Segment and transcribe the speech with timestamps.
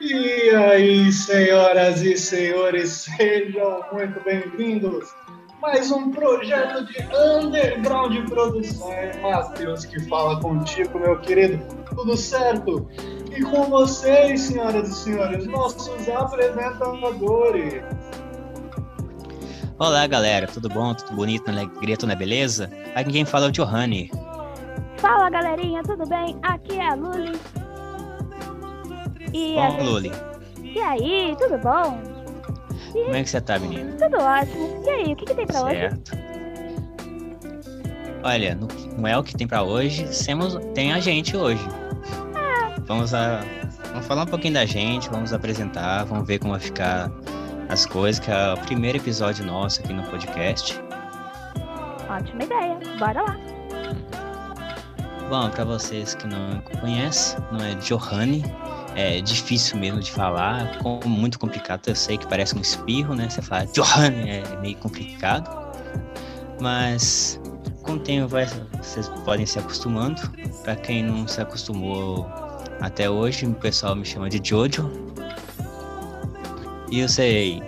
[0.00, 5.08] E aí, senhoras e senhores, sejam muito bem-vindos.
[5.60, 9.20] Mais um projeto de Underground Produções.
[9.20, 11.58] Matheus que fala contigo, meu querido.
[11.96, 12.88] Tudo certo?
[13.36, 17.82] E com vocês, senhoras e senhores, nossos apresentadores.
[19.80, 20.46] Olá, galera.
[20.46, 20.94] Tudo bom?
[20.94, 22.70] Tudo bonito, na alegria, tudo na beleza?
[22.94, 24.12] Aqui quem fala é o Johanny.
[24.98, 25.82] Fala, galerinha.
[25.82, 26.38] Tudo bem?
[26.42, 27.32] Aqui é a Luli.
[29.32, 30.12] E Bom, a- Luli,
[30.62, 32.00] E aí, tudo bom?
[32.92, 33.92] como é que você tá, menina?
[33.98, 34.82] Tudo ótimo.
[34.86, 35.74] E aí, o que, que tem pra hoje?
[35.76, 36.18] Certo.
[38.22, 38.68] Olha, no,
[38.98, 41.64] não é o que tem pra hoje, temos, tem a gente hoje.
[42.86, 43.40] Vamos, a,
[43.92, 47.10] vamos falar um pouquinho da gente, vamos apresentar, vamos ver como vai ficar
[47.68, 50.80] as coisas, que é o primeiro episódio nosso aqui no podcast.
[52.08, 52.78] Ótima ideia.
[52.98, 53.36] Bora lá.
[55.28, 58.42] Bom, pra vocês que não conhecem, não é Johanny,
[58.98, 61.86] é difícil mesmo de falar, muito complicado.
[61.86, 63.28] Eu sei que parece um espirro, né?
[63.30, 65.48] Você fala Johanny é meio complicado,
[66.60, 67.40] mas
[67.84, 68.44] com o tempo vai,
[68.82, 70.20] vocês podem se acostumando.
[70.64, 72.26] Pra quem não se acostumou
[72.80, 74.90] até hoje, o pessoal me chama de Jojo.
[76.90, 77.62] E eu sei,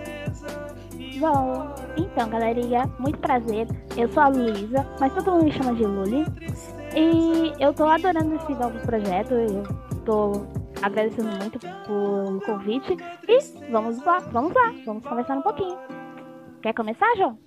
[1.21, 3.69] Bom, então, galerinha, muito prazer.
[3.97, 6.27] Eu sou a Luísa, mas todo mundo me chama de Luli.
[6.97, 9.35] E eu tô adorando esse novo projeto.
[9.35, 9.63] Eu
[10.07, 12.97] tô agradecendo muito por convite.
[13.29, 15.79] E vamos lá, vamos lá, vamos conversar um pouquinho.
[16.63, 17.39] Quer começar, João?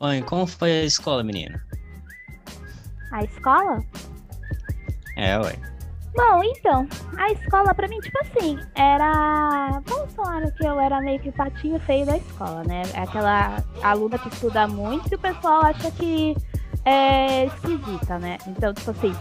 [0.00, 1.60] Oi, como foi a escola, menina?
[3.12, 3.82] A escola?
[5.16, 5.58] É, ué.
[6.14, 6.86] Bom, então,
[7.16, 9.80] a escola pra mim, tipo assim, era.
[9.86, 12.82] Vamos falar que eu era meio que o patinho feio da escola, né?
[12.94, 16.36] É Aquela aluna que estuda muito e o pessoal acha que
[16.84, 18.38] é esquisita, né?
[18.46, 19.14] Então, tipo assim,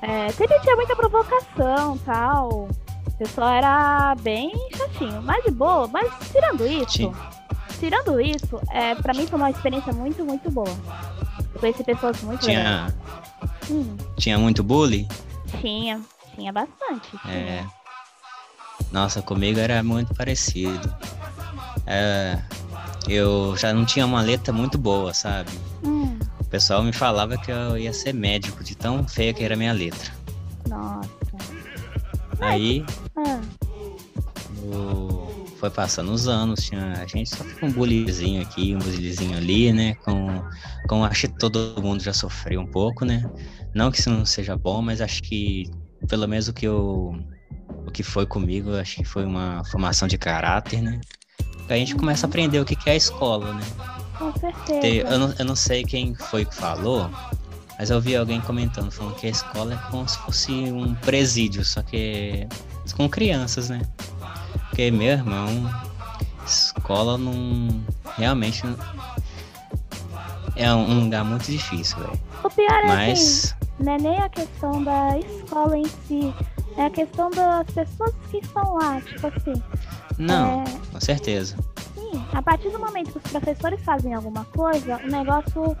[0.00, 2.68] é, sempre tinha muita provocação tal.
[3.06, 7.12] O pessoal era bem chatinho, mas de boa, mas tirando isso, Ti-
[7.78, 10.68] tirando isso, é, pra mim foi uma experiência muito, muito boa.
[11.54, 12.40] Eu conheci pessoas muito.
[12.40, 12.92] Tinha,
[13.70, 15.06] Hum, tinha muito bullying?
[15.60, 16.00] tinha,
[16.34, 17.10] tinha bastante.
[17.22, 17.32] tinha.
[17.34, 17.64] É.
[18.90, 20.92] Nossa, comigo era muito parecido.
[21.86, 22.38] É,
[23.08, 25.50] eu já não tinha uma letra muito boa, sabe?
[25.84, 26.01] Hum.
[26.52, 29.56] O pessoal me falava que eu ia ser médico, de tão feia que era a
[29.56, 30.12] minha letra.
[30.68, 31.08] Nossa.
[32.42, 32.84] Aí
[33.16, 33.40] Ah,
[34.62, 39.34] o- foi passando os anos, tinha, a gente só com um bullyingzinho aqui, um bullyingzinho
[39.34, 39.94] ali, né?
[40.04, 40.42] Com,
[40.86, 43.24] com acho que todo mundo já sofreu um pouco, né?
[43.74, 45.70] Não que isso não seja bom, mas acho que
[46.06, 47.14] pelo menos o que eu
[47.86, 51.00] o que foi comigo, acho que foi uma formação de caráter, né?
[51.66, 53.62] A gente começa a aprender o que é a escola, né?
[54.18, 54.80] Com certeza.
[54.80, 57.10] Te- Eu não, eu não sei quem foi que falou,
[57.78, 61.64] mas eu vi alguém comentando, falando que a escola é como se fosse um presídio,
[61.64, 62.46] só que
[62.96, 63.82] com crianças, né?
[64.68, 65.70] Porque, meu irmão,
[66.46, 67.82] escola não.
[68.16, 68.76] Realmente não-
[70.56, 72.20] é um lugar muito difícil, velho.
[72.44, 73.56] O pior é assim, Mas.
[73.80, 76.34] não é nem a questão da escola em si,
[76.76, 79.62] é a questão das pessoas que estão lá, tipo assim.
[80.18, 81.56] Não, É, com certeza.
[82.32, 85.76] A partir do momento que os professores fazem alguma coisa, o negócio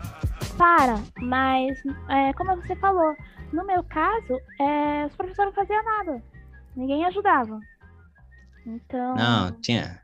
[0.56, 1.00] para.
[1.20, 1.78] Mas,
[2.08, 3.14] é, como você falou,
[3.52, 6.22] no meu caso, é, os professores não faziam nada.
[6.76, 7.60] Ninguém ajudava.
[8.66, 9.14] Então.
[9.16, 10.00] Não, tinha.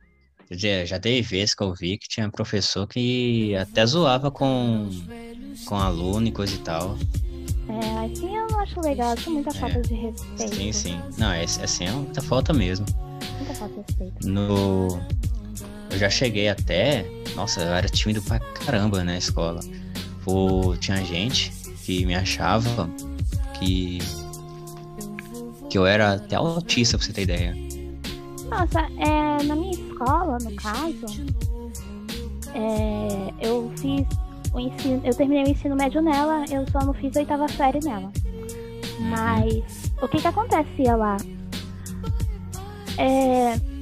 [0.51, 4.89] Já, já teve vezes que eu vi que tinha professor que até zoava com,
[5.67, 6.97] com aluno e coisa e tal.
[7.69, 10.55] É, assim eu não acho legal, acho muita falta de respeito.
[10.55, 11.01] Sim, sim.
[11.19, 12.87] Não, é, assim é muita falta mesmo.
[13.37, 14.27] Muita falta de respeito.
[14.27, 14.89] No.
[15.99, 17.05] Eu já cheguei até.
[17.35, 19.59] Nossa, eu era tímido pra caramba na escola.
[20.25, 21.51] Pô, tinha gente
[21.85, 22.89] que me achava
[23.55, 23.99] que.
[25.69, 27.57] que eu era até autista, pra você ter ideia.
[28.49, 31.07] Nossa, é, na minha escola, no caso,
[32.55, 34.07] é, eu fiz
[34.55, 37.81] o ensino, eu terminei o ensino médio nela, eu só não fiz a oitava série
[37.85, 38.13] nela.
[39.01, 41.17] Mas o que que acontecia lá?
[42.97, 43.78] É,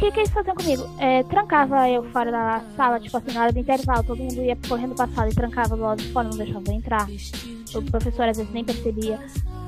[0.00, 0.88] que que eles faziam comigo?
[0.98, 4.56] É, trancava eu fora da sala, tipo assim, na hora do intervalo, todo mundo ia
[4.66, 7.06] correndo pra sala e trancava do lado de fora, não deixava eu entrar.
[7.74, 9.20] O professor às vezes nem percebia.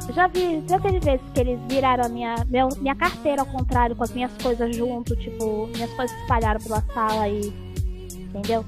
[0.08, 3.46] Eu Já vi, já teve vezes que eles viraram a minha, meu, minha carteira ao
[3.46, 7.52] contrário, com as minhas coisas junto, tipo, minhas coisas espalharam pela sala e.
[8.10, 8.64] Entendeu?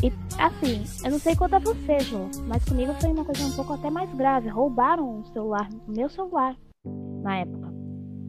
[0.00, 3.50] E assim, eu não sei quanto a você, Jô, mas comigo foi uma coisa um
[3.50, 4.48] pouco até mais grave.
[4.48, 6.54] Roubaram o celular, o meu celular,
[7.24, 7.68] na época.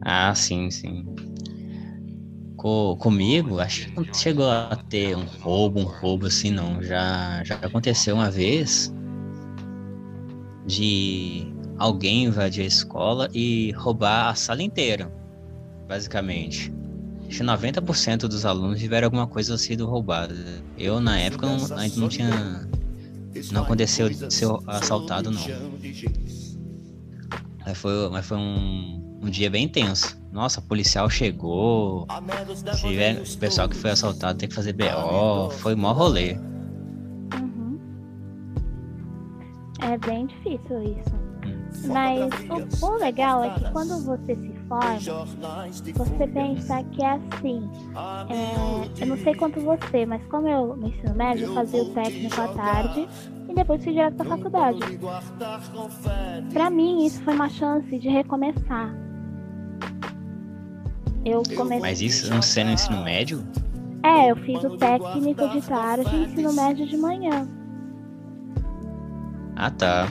[0.04, 1.04] Ah, sim, sim.
[2.60, 6.82] Co- comigo, acho que não chegou a ter um roubo, um roubo assim, não.
[6.82, 8.92] Já, já aconteceu uma vez
[10.66, 11.46] de
[11.78, 15.10] alguém invadir a escola e roubar a sala inteira,
[15.88, 16.70] basicamente.
[17.26, 20.34] Acho que 90% dos alunos tiveram alguma coisa sido roubada.
[20.76, 22.68] Eu, na época, não, ainda não tinha.
[23.50, 25.46] Não aconteceu de ser assaltado, não.
[27.64, 30.19] Mas foi, mas foi um, um dia bem tenso.
[30.32, 32.06] Nossa, policial chegou.
[32.76, 35.50] Tiver, o pessoal que foi assaltado tem que fazer BO.
[35.50, 36.34] Foi mó rolê.
[37.34, 37.78] Uhum.
[39.80, 41.20] É bem difícil isso.
[41.86, 42.30] Mas
[42.82, 44.98] o, o legal é que quando você se forma,
[45.94, 47.70] você pensa que é assim.
[48.28, 51.94] É, eu não sei quanto você, mas como eu no ensino médio, eu fazia o
[51.94, 53.08] técnico à tarde
[53.48, 54.78] e depois fui direto pra faculdade.
[56.52, 59.09] Pra mim, isso foi uma chance de recomeçar.
[61.24, 61.80] Eu comecei.
[61.80, 63.44] Mas isso não sendo ensino médio?
[64.02, 67.46] É, eu fiz o técnico de tarde e ensino médio de manhã.
[69.56, 70.08] Ah, tá.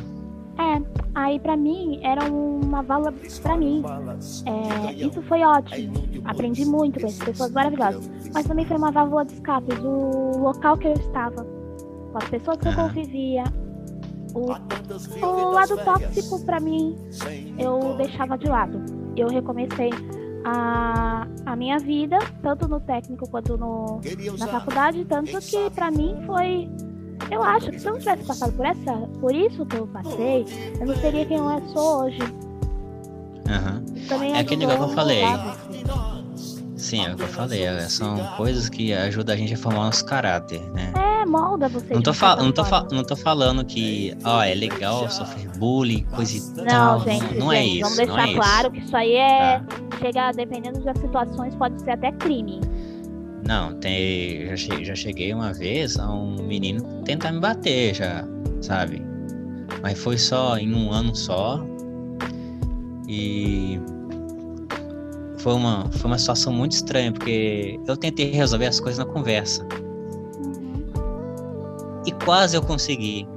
[0.59, 0.81] É,
[1.15, 3.81] aí pra mim era uma válvula pra mim.
[4.45, 5.93] É, isso foi ótimo.
[6.25, 8.07] Aprendi muito com essas pessoas maravilhosas.
[8.33, 12.57] Mas também foi uma válvula de escape do local que eu estava, com as pessoas
[12.57, 13.43] que eu convivia.
[14.35, 14.51] O,
[15.25, 16.95] o lado tóxico pra mim
[17.57, 18.79] eu deixava de lado.
[19.17, 19.89] Eu recomecei
[20.45, 24.01] a, a minha vida, tanto no técnico quanto no,
[24.37, 26.69] na faculdade, tanto que pra mim foi
[27.31, 30.45] eu acho que se eu não tivesse passado por essa, por isso que eu passei,
[30.79, 32.19] eu não seria quem eu sou hoje.
[33.49, 34.33] Uhum.
[34.33, 35.23] É aquele negócio que eu falei.
[36.75, 37.63] Sim, é o que eu falei.
[37.63, 40.91] É, são coisas que ajudam a gente a formar nosso caráter, né?
[41.19, 41.93] É, molda você.
[41.93, 46.05] Não tô, fa não tô, fa não tô falando que, ó, é legal sofrer bullying,
[46.15, 47.01] coisa e não, tal.
[47.01, 47.81] Gente, não, não é gente, é isso.
[47.81, 48.71] Vamos deixar é claro isso.
[48.71, 49.59] que isso aí é.
[49.59, 49.97] Tá.
[49.99, 52.61] Chega, dependendo das situações, pode ser até crime.
[53.45, 58.23] Não, tem, já, cheguei, já cheguei uma vez a um menino tentar me bater já,
[58.61, 59.01] sabe?
[59.81, 61.61] Mas foi só em um ano só.
[63.07, 63.79] E
[65.37, 69.65] foi uma, foi uma situação muito estranha, porque eu tentei resolver as coisas na conversa.
[72.23, 73.27] Quase eu consegui.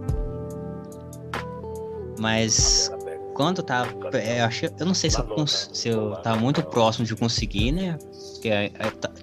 [2.18, 2.90] Mas
[3.34, 3.90] quando tava.
[4.12, 7.98] Eu, achei, eu não sei se eu, se eu tava muito próximo de conseguir, né?
[8.32, 8.50] Porque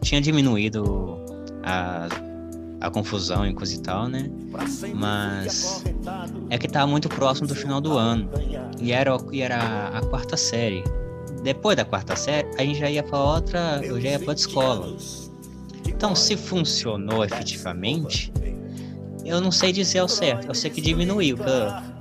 [0.02, 1.18] tinha diminuído
[1.64, 2.08] a,
[2.82, 4.30] a confusão e coisa e tal, né?
[4.94, 5.84] Mas
[6.50, 8.30] é que tava muito próximo do final do ano.
[8.80, 10.84] E era, e era a quarta série.
[11.44, 13.82] Depois da quarta série, a gente já ia para outra.
[13.84, 14.98] Eu já ia pra outra escola.
[15.88, 18.32] Então, se funcionou efetivamente,
[19.26, 20.48] eu não sei dizer ao certo.
[20.48, 21.38] Eu sei que diminuiu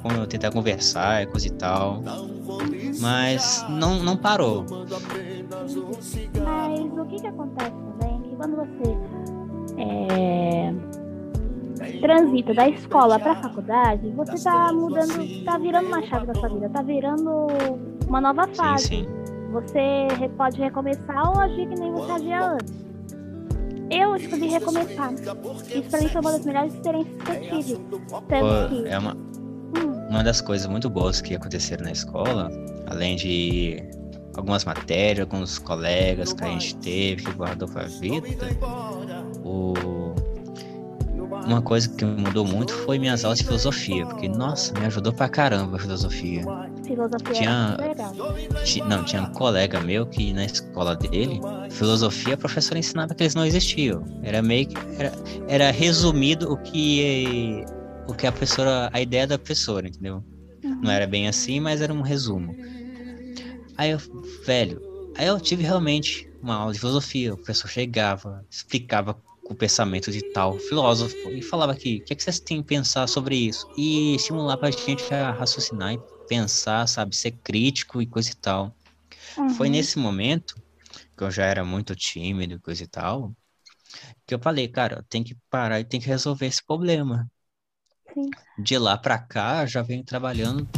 [0.03, 2.03] quando eu tentar conversar e coisa e tal.
[3.00, 4.65] Mas não, não parou.
[6.44, 8.97] Mas o que, que acontece também é que quando você
[9.79, 10.75] é,
[12.00, 16.49] transita da escola para a faculdade, você está mudando, está virando uma chave da sua
[16.49, 17.47] vida, está virando
[18.09, 18.87] uma nova fase.
[18.87, 19.19] Sim, sim.
[19.53, 22.88] Você pode recomeçar ou agir que nem você agia antes
[23.90, 25.12] eu escolhi recomeçar.
[25.14, 27.81] Isso pra mim foi uma das melhores experiências que eu tive.
[28.29, 28.88] Tanto que...
[28.88, 30.08] É uma, hum.
[30.11, 32.50] uma das coisas muito boas que aconteceram na escola,
[32.87, 33.82] além de
[34.37, 38.29] algumas matérias, alguns colegas que a gente teve, que guardou pra vida,
[39.44, 39.75] o...
[41.44, 45.29] uma coisa que mudou muito foi minhas aulas de filosofia, porque, nossa, me ajudou pra
[45.29, 46.44] caramba a filosofia.
[46.88, 47.76] Filosofia tinha.
[48.88, 51.38] Não, tinha um colega meu que na escola dele,
[51.70, 54.02] filosofia, a professora ensinava que eles não existiam.
[54.22, 54.76] Era meio que.
[54.98, 55.12] Era,
[55.46, 57.64] era resumido o que.
[58.08, 58.88] O que a professora.
[58.92, 60.24] A ideia da professora, entendeu?
[60.64, 60.80] Uhum.
[60.82, 62.56] Não era bem assim, mas era um resumo.
[63.76, 63.98] Aí eu,
[64.44, 64.82] velho,
[65.16, 67.34] aí eu tive realmente uma aula de filosofia.
[67.34, 69.14] O professor chegava, explicava
[69.44, 72.68] o pensamento de tal filósofo e falava aqui, o que, é que vocês têm que
[72.68, 73.66] pensar sobre isso?
[73.76, 78.75] E estimulava a gente a raciocinar e pensar, sabe, ser crítico e coisa e tal.
[79.37, 79.51] Uhum.
[79.51, 80.55] Foi nesse momento
[81.17, 83.32] que eu já era muito tímido e coisa e tal,
[84.27, 87.29] que eu falei, cara, tem que parar e tem que resolver esse problema.
[88.15, 88.31] Sim.
[88.58, 90.69] De lá para cá, já venho trabalhando,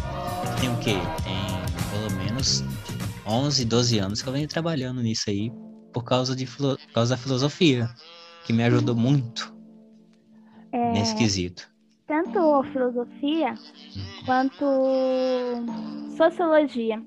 [0.61, 0.95] tem o quê?
[1.23, 2.63] Tem pelo menos
[3.27, 5.53] 11, 12 anos que eu venho trabalhando nisso aí
[5.93, 7.93] por causa, de, por causa da filosofia,
[8.47, 9.55] que me ajudou muito
[10.73, 10.93] é...
[10.93, 11.71] nesse quesito
[12.11, 13.55] tanto filosofia
[14.27, 14.67] quanto
[16.17, 17.01] sociologia.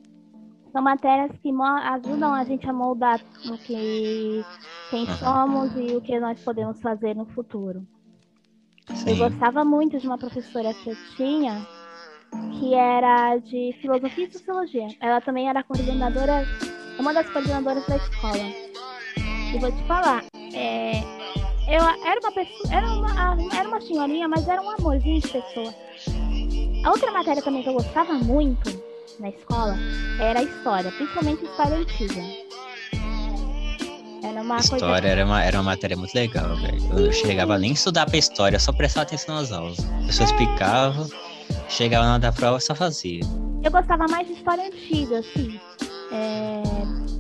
[0.71, 4.43] São matérias que ajudam a gente a moldar o que
[4.89, 7.85] quem somos e o que nós podemos fazer no futuro.
[8.95, 9.11] Sim.
[9.11, 11.67] Eu gostava muito de uma professora que eu tinha,
[12.57, 14.87] que era de filosofia e sociologia.
[15.01, 16.45] Ela também era coordenadora,
[16.97, 18.43] uma das coordenadoras da escola.
[19.53, 21.01] E vou te falar, é,
[21.67, 25.73] eu era uma pessoa, era uma, era uma senhorinha, mas era um amorzinho de pessoa.
[26.83, 28.83] A outra matéria também que eu gostava muito
[29.19, 29.75] na escola
[30.19, 32.21] era a história, principalmente história antiga.
[34.23, 35.07] Era uma História coisa.
[35.07, 36.81] era uma, era uma matéria muito legal, velho.
[36.91, 39.77] Eu não chegava nem a estudar pra história, só prestava atenção nas aulas.
[39.79, 41.07] A pessoa explicava,
[41.69, 43.21] chegava na hora da prova só fazia.
[43.63, 45.59] Eu gostava mais de história antiga, assim.
[46.11, 46.63] É,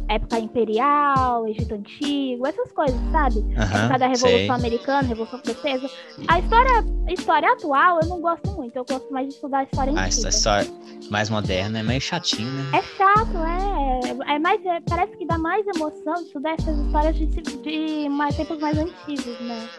[0.09, 3.39] Época imperial, Egito Antigo, essas coisas, sabe?
[3.55, 4.49] época Aham, da Revolução sei.
[4.49, 5.89] Americana, Revolução Francesa.
[6.27, 9.91] A história, história atual eu não gosto muito, eu gosto mais de estudar a história
[9.93, 10.27] A antiga.
[10.29, 10.67] his- história
[11.09, 12.63] mais moderna é meio chatinho, né?
[12.73, 14.35] É chato, é.
[14.35, 18.59] É mais, é- parece que dá mais emoção estudar essas histórias de, de mais tempos
[18.59, 19.69] mais antigos, né?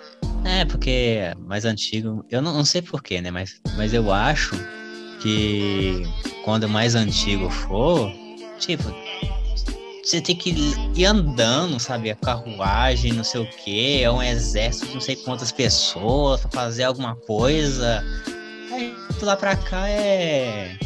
[0.45, 3.31] É, porque mais antigo, eu não, não sei porquê, né?
[3.31, 4.55] Mas, mas eu acho
[5.21, 6.03] que
[6.45, 8.11] quando mais antigo for,
[8.59, 8.85] tipo,
[10.05, 10.51] você tem que
[10.95, 12.11] ir andando, sabe?
[12.11, 16.51] A carruagem, não sei o quê, é um exército de não sei quantas pessoas pra
[16.51, 18.05] fazer alguma coisa.
[18.73, 20.77] Aí de lá pra cá é.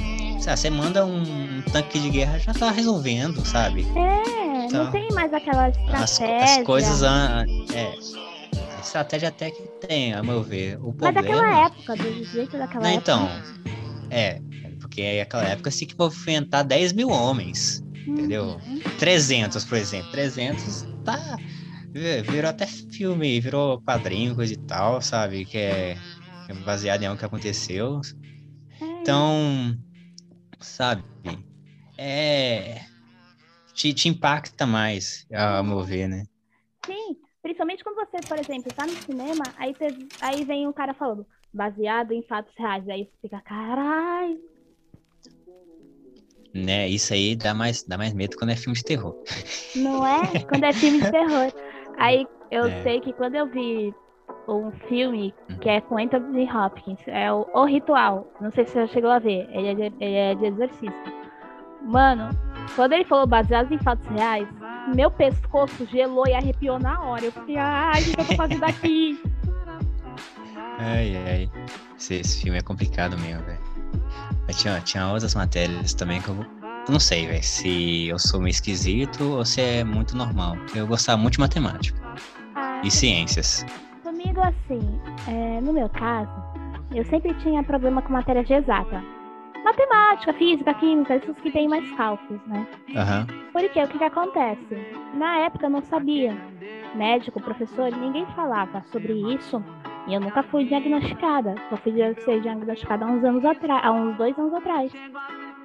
[0.47, 3.83] Lá, você manda um tanque de guerra já tá resolvendo, sabe?
[3.95, 6.61] É, Então, não tem mais aquela As, estratégia.
[6.61, 7.03] as coisas.
[7.03, 7.45] an-
[7.75, 7.93] É.
[8.77, 10.79] A estratégia até que tem, a meu ver.
[10.81, 11.21] O Mas problema.
[11.23, 13.13] daquela época, do jeito daquela Não, época.
[13.13, 13.29] então.
[14.11, 14.41] É,
[14.81, 18.45] porque aí naquela época você tinha que enfrentar 10 mil homens, entendeu?
[18.45, 18.81] Uhum.
[18.99, 20.11] 300, por exemplo.
[20.13, 21.37] 300 tá.
[21.93, 25.45] vi- Virou até filme, virou quadrinho, coisa e tal, sabe?
[25.45, 25.95] Que é,
[26.47, 28.01] que é baseado em algo que aconteceu.
[28.81, 29.77] É, Então,
[30.61, 31.03] sabe?
[31.97, 32.81] É.
[33.75, 36.25] Te, te impacta mais, a meu ver, né?
[36.85, 40.95] Sim, principalmente quando você, por exemplo, tá no cinema, aí, você, aí vem um cara
[40.95, 42.89] falando, baseado em fatos reais.
[42.89, 44.39] Aí você fica, caralho.
[46.55, 46.89] Né?
[46.89, 49.15] Isso aí dá mais, dá mais medo quando é filme de terror.
[49.77, 50.21] Não é?
[50.49, 51.53] Quando é filme de terror.
[51.99, 52.83] Aí eu É.
[52.83, 53.95] sei que quando eu vi
[54.49, 58.33] um filme que é com Anthony Hopkins, é o, o Ritual.
[58.41, 59.47] Não sei se você já chegou a ver.
[59.53, 61.13] Ele é de, ele é de exorcista.
[61.83, 62.31] Mano,
[62.75, 64.49] quando ele falou baseado em fatos reais,
[64.95, 67.25] meu pescoço gelou e arrepiou na hora.
[67.27, 69.21] Eu fiquei, ai, o que eu tô fazendo aqui?
[70.79, 71.51] Ai, ai.
[71.99, 73.59] Esse, esse filme é complicado mesmo, velho.
[74.47, 78.41] Mas tinha, tinha outras matérias também que eu, eu não sei, velho, se eu sou
[78.41, 80.57] meio esquisito ou se é muito normal.
[80.75, 81.99] Eu gostava muito de matemática
[82.55, 83.65] Ah, e ciências.
[84.03, 86.31] Comigo, assim, é, no meu caso,
[86.95, 89.03] eu sempre tinha problema com matéria de exata.
[89.65, 92.67] Matemática, física, química, esses que tem mais cálculos, né?
[92.97, 93.27] Aham.
[93.53, 94.67] Porque o que, que acontece?
[95.15, 96.35] Na época eu não sabia.
[96.95, 99.63] Médico, professor, ninguém falava sobre isso.
[100.09, 101.55] E eu nunca fui diagnosticada.
[101.69, 101.93] Só fui
[102.25, 104.93] ser diagnosticada há uns anos atrás, há uns dois anos atrás.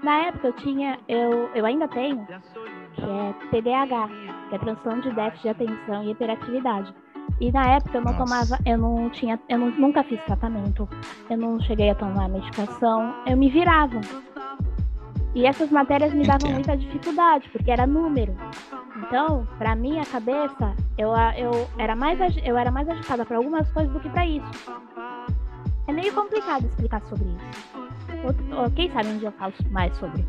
[0.04, 2.26] Na época eu tinha, eu, eu ainda tenho,
[2.94, 4.10] que é TDAH,
[4.50, 6.94] que é transtorno de déficit de atenção e hiperatividade.
[7.40, 8.24] E na época eu não Nossa.
[8.24, 10.88] tomava, eu não tinha, eu não- nunca fiz tratamento,
[11.30, 14.02] eu não cheguei a tomar medicação, eu me virava.
[15.36, 18.36] E essas matérias me davam muita dificuldade, porque era número.
[18.98, 23.92] Então, pra minha cabeça, eu, eu, era mais, eu era mais agitada para algumas coisas
[23.92, 24.52] do que para isso.
[25.88, 27.74] É meio complicado explicar sobre isso.
[28.54, 30.26] Ó, Quem sabe um dia eu falo mais sobre.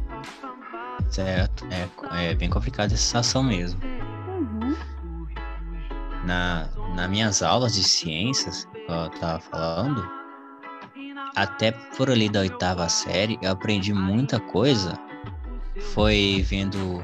[1.09, 1.67] Certo.
[1.71, 3.81] É, é bem complicada essa situação mesmo.
[3.85, 4.75] Uhum.
[6.25, 10.03] Na, nas minhas aulas de ciências, que eu tava falando,
[11.35, 14.99] até por ali da oitava série, eu aprendi muita coisa.
[15.93, 17.03] Foi vendo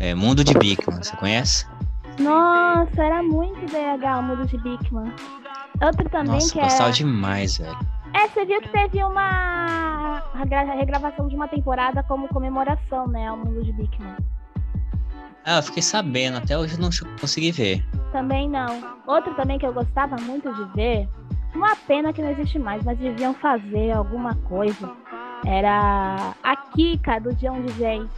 [0.00, 1.66] é, Mundo de Bigman, você conhece?
[2.18, 5.12] Nossa, era muito DH o mundo de Bigman.
[5.80, 6.92] Outro também Nossa, que gostava é.
[6.92, 7.78] demais, velho.
[8.14, 13.28] É, você viu que teve uma regra- regravação de uma temporada como comemoração, né?
[13.28, 14.16] Ao mundo de Bigman.
[15.44, 17.84] Ah, eu fiquei sabendo, até hoje eu não consegui ver.
[18.10, 18.82] Também não.
[19.06, 21.08] Outro também que eu gostava muito de ver,
[21.54, 24.90] uma pena que não existe mais, mas deviam fazer alguma coisa.
[25.46, 28.08] Era a Kika do De Onde Vem.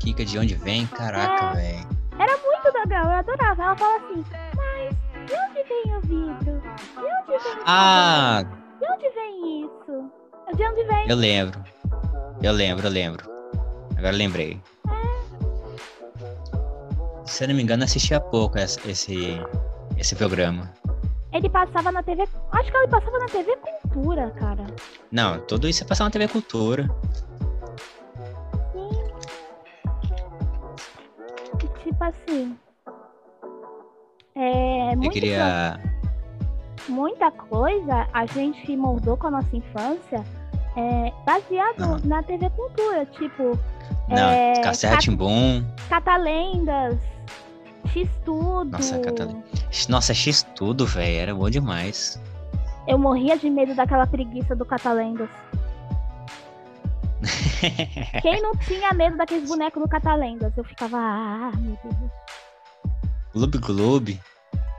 [0.00, 0.86] Kika, de onde vem?
[0.86, 1.54] Caraca, É.
[1.54, 1.88] velho.
[2.18, 3.62] Era muito legal, eu adorava.
[3.62, 4.24] Ela fala assim,
[4.56, 6.60] mas de onde vem o vidro?
[6.60, 8.44] De onde vem o Ah?
[8.80, 10.10] De onde vem isso?
[10.56, 11.08] De onde vem?
[11.08, 11.60] eu lembro.
[12.42, 13.28] Eu lembro, eu lembro.
[13.96, 14.60] Agora eu lembrei.
[17.24, 19.40] Se eu não me engano, assisti há pouco essa- esse,
[19.96, 20.72] esse programa.
[21.32, 22.26] Ele passava na TV.
[22.52, 24.64] Acho que ele passava na TV Cultura, cara.
[25.12, 26.88] Não, tudo isso é passar na TV Cultura.
[28.72, 28.88] Sim.
[31.62, 32.56] E tipo assim.
[34.34, 34.92] É.
[34.92, 35.80] Eu Muita, queria.
[36.88, 40.24] muita coisa a gente moldou com a nossa infância
[40.76, 43.04] é, baseado na TV Cultura.
[43.06, 43.58] Tipo,
[44.08, 45.64] Não, É, Castelo Cat- Timbum.
[45.90, 46.96] Catalendas,
[47.88, 48.70] X-Tudo.
[48.70, 49.44] Nossa, Catalenda.
[49.88, 51.16] Nossa, X tudo, velho.
[51.16, 52.20] Era bom demais.
[52.86, 55.28] Eu morria de medo daquela preguiça do Catalendas.
[58.22, 60.56] Quem não tinha medo daqueles bonecos do Catalendas?
[60.56, 62.10] Eu ficava, ah, meu Deus.
[63.34, 64.20] Gloob Gloob.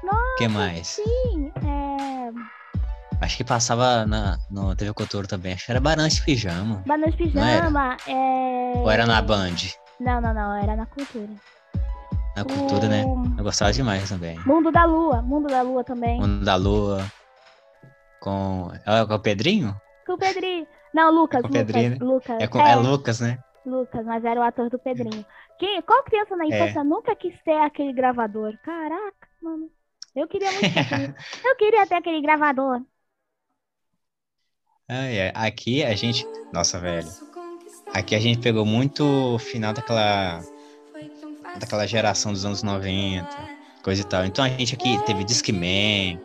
[0.04, 0.88] Nossa, que mais?
[0.88, 2.32] Sim, é.
[3.22, 4.94] Acho que passava na, no TV
[5.28, 5.54] também.
[5.54, 6.82] Acho que era Barões de Pijama.
[6.86, 7.68] Barões de Não era?
[7.68, 8.74] Pijama, é.
[8.78, 9.56] Ou era na Band?
[10.00, 11.30] Não, não, não, era na cultura.
[12.40, 13.04] Na Cultura, né?
[13.06, 14.40] O Eu gostava demais também.
[14.46, 16.22] Mundo da Lua, Mundo da Lua também.
[16.22, 17.06] Mundo da Lua.
[18.22, 18.72] Com.
[18.86, 19.76] É com o Pedrinho?
[20.06, 20.66] Com o Pedrinho.
[20.94, 21.98] Não, Lucas, com o Lucas, Pedrinho, né?
[22.00, 22.38] Lucas.
[22.40, 22.60] É, com...
[22.62, 23.40] é Lucas, né?
[23.66, 25.26] Lucas, mas era o ator do Pedrinho.
[25.60, 26.38] Quem, qual criança É.
[26.38, 28.58] na infância nunca quis ter aquele gravador?
[28.64, 29.70] Caraca, mano.
[30.16, 31.16] Eu queria muito ter.
[31.44, 32.82] Eu queria ter aquele gravador.
[35.36, 36.26] Aqui a gente.
[36.54, 37.10] Nossa, velho.
[37.94, 40.42] Aqui a gente pegou muito o final daquela.
[41.58, 43.28] Daquela geração dos anos 90,
[43.84, 44.26] coisa e tal.
[44.26, 46.20] Então a gente aqui teve Discman,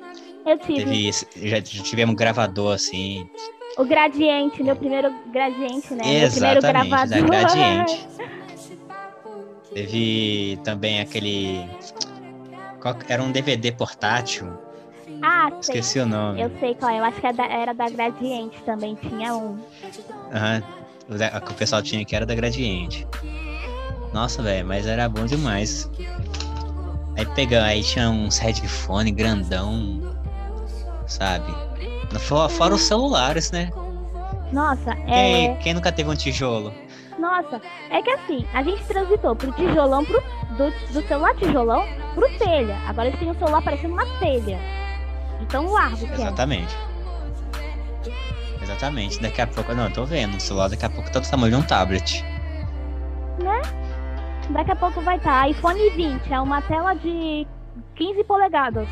[0.44, 1.12] Eu tive teve.
[1.48, 3.28] Já, já tivemos gravador assim.
[3.78, 6.20] o Gradiente, meu primeiro Gradiente, né?
[6.20, 7.26] Meu primeiro Exatamente, gravador.
[7.26, 8.08] Gradiente.
[9.74, 11.68] Teve também aquele.
[13.08, 14.46] Era um DVD portátil.
[15.20, 15.58] ah, sei.
[15.80, 16.40] Esqueci o nome.
[16.40, 17.00] Eu sei qual é.
[17.00, 18.94] Eu acho que era da, era da Gradiente também.
[18.94, 19.58] Tinha um.
[20.32, 20.62] Aham.
[21.44, 23.06] Que o pessoal tinha aqui era da Gradiente.
[24.14, 25.90] Nossa, velho, mas era bom demais.
[27.18, 30.14] Aí pegando, aí tinha uns headphone grandão,
[31.04, 31.52] sabe?
[32.20, 33.72] Fora, fora os celulares, né?
[34.52, 35.56] Nossa, Quem, é.
[35.56, 36.72] quem nunca teve um tijolo?
[37.18, 40.22] Nossa, é que assim, a gente transitou pro tijolão, pro,
[40.56, 42.78] do, do celular tijolão pro telha.
[42.86, 44.60] Agora eles têm um celular parecendo uma telha.
[45.40, 46.14] Então largo que é.
[46.14, 46.76] Exatamente.
[48.62, 49.20] Exatamente.
[49.20, 49.74] Daqui a pouco.
[49.74, 50.36] Não, eu tô vendo.
[50.36, 52.24] O celular daqui a pouco tá do tamanho de um tablet.
[54.50, 57.46] Daqui a pouco vai estar iPhone 20, é uma tela de
[57.96, 58.88] 15 polegadas.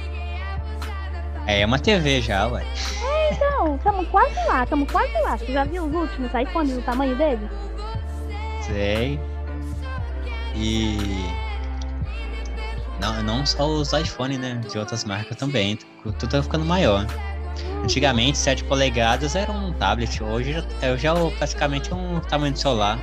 [1.46, 2.64] É, é uma TV já, ué.
[3.32, 5.36] Então, estamos quase lá, estamos quase lá.
[5.36, 7.50] Você já viu os últimos iPhones, o tamanho deles?
[8.62, 9.18] Sei.
[10.54, 10.98] E.
[13.00, 14.60] Não, não só os iPhone, né?
[14.70, 15.78] De outras marcas também.
[16.02, 17.06] Tudo tá ficando maior.
[17.82, 20.22] Antigamente, 7 polegadas era um tablet.
[20.22, 22.98] Hoje eu já praticamente é um tamanho de celular.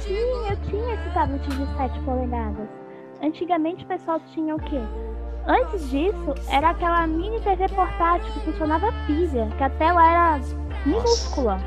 [0.00, 2.68] Sim, eu tinha esse tablet de 7 polegadas.
[3.22, 4.80] Antigamente o pessoal tinha o quê?
[5.46, 10.40] Antes disso, era aquela mini TV portátil que funcionava pilha, que a tela era
[10.86, 11.60] minúscula.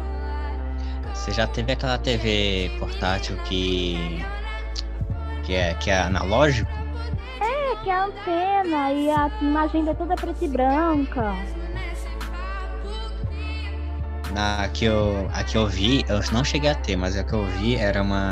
[1.14, 4.24] Você já teve aquela TV portátil que.
[5.44, 6.72] que é, que é analógico?
[7.40, 11.34] É, que a antena e a imagem é toda preta e branca.
[14.34, 17.34] Na que eu, a que eu vi, eu não cheguei a ter, mas a que
[17.34, 18.32] eu vi era uma.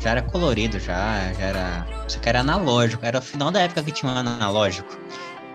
[0.00, 1.86] Já era colorido, já, já era.
[2.08, 4.98] Só que era analógico, era o final da época que tinha um analógico.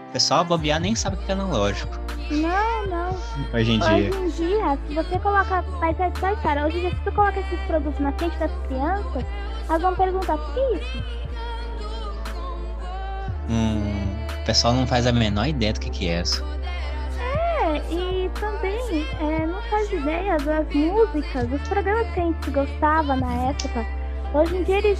[0.09, 1.93] O pessoal bobear nem sabe o que é analógico
[2.31, 3.17] Não, não.
[3.53, 4.09] hoje em dia.
[4.15, 5.63] Hoje em dia, se você coloca.
[5.79, 8.51] Mas é só cara, hoje em dia, se você coloca esses produtos na frente das
[8.67, 9.25] crianças,
[9.67, 11.03] elas vão perguntar: o que é isso?
[13.49, 16.43] Hum, o pessoal não faz a menor ideia do que, que é isso.
[17.19, 23.15] É, e também é, não faz ideia das músicas, dos programas que a gente gostava
[23.15, 23.85] na época.
[24.33, 24.99] Hoje em dia eles.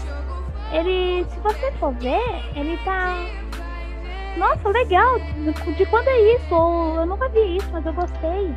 [0.71, 3.25] Ele, se você for ver, ele tá.
[4.37, 5.19] Nossa, legal!
[5.19, 6.53] De, de quando é isso?
[6.53, 8.47] Ou eu nunca vi isso, mas eu gostei.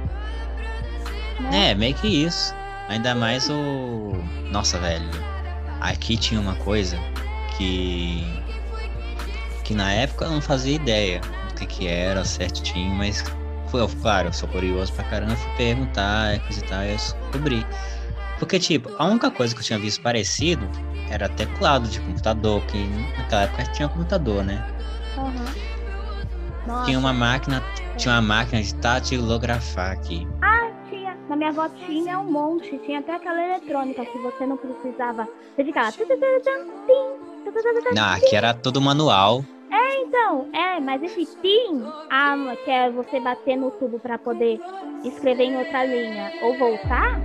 [1.41, 1.71] Né?
[1.71, 2.55] É, meio que isso.
[2.89, 4.13] Ainda mais o.
[4.51, 5.09] Nossa, velho.
[5.81, 6.99] Aqui tinha uma coisa
[7.57, 8.25] que.
[9.65, 13.25] que na época eu não fazia ideia do que, que era certinho, mas.
[13.71, 17.67] Foi, claro, eu sou curioso pra caramba, fui perguntar, coisa e tal, e eu descobri.
[18.39, 20.69] Porque, tipo, a única coisa que eu tinha visto parecido
[21.11, 22.79] era teclado de computador, que
[23.17, 24.67] naquela época tinha computador, né?
[26.67, 27.63] Nossa, Tinha uma máquina,
[27.97, 30.27] tinha uma máquina de tatilografar aqui.
[30.89, 31.17] tinha.
[31.29, 32.79] Na minha avó tinha um monte.
[32.85, 35.29] Tinha até aquela eletrônica que você não precisava.
[35.57, 35.93] Você ficava.
[37.93, 39.45] Não, aqui era tudo manual.
[39.73, 44.61] Então, é, mas esse tim, ah, que é você bater no tubo pra poder
[45.05, 47.21] escrever em outra linha ou voltar,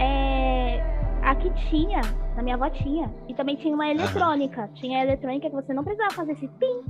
[0.00, 0.82] é.
[1.22, 2.00] Aqui tinha,
[2.36, 3.12] na minha avó tinha.
[3.28, 4.68] E também tinha uma eletrônica.
[4.74, 6.84] Tinha a eletrônica que você não precisava fazer esse tim